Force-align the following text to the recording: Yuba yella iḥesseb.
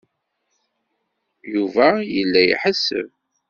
Yuba 1.53 1.87
yella 2.13 2.41
iḥesseb. 2.51 3.09